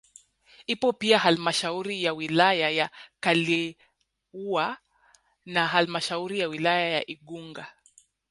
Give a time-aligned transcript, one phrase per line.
[0.67, 4.77] Ipo pia halmashauri ya wilaya ya Kaliua
[5.45, 7.67] na halmashauri ya wilaya ya Igunga